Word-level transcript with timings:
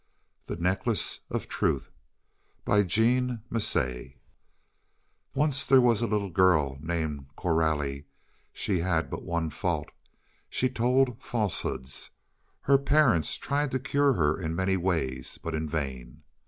The 0.45 0.55
Necklace 0.55 1.19
of 1.29 1.47
Truth 1.47 1.91
JEAN 2.67 3.43
MACÉ 3.51 4.15
Once 5.35 5.67
there 5.67 5.79
was 5.79 6.01
a 6.01 6.07
little 6.07 6.31
girl 6.31 6.79
named 6.81 7.27
Coralie. 7.35 8.05
She 8.51 8.79
had 8.79 9.11
but 9.11 9.21
one 9.21 9.51
fault. 9.51 9.91
She 10.49 10.69
told 10.69 11.21
falsehoods. 11.21 12.09
Her 12.61 12.79
parents 12.79 13.35
tried 13.35 13.69
to 13.69 13.79
cure 13.79 14.13
her 14.13 14.39
in 14.41 14.55
many 14.55 14.75
ways, 14.75 15.37
but 15.37 15.53
in 15.53 15.69
vain. 15.69 16.23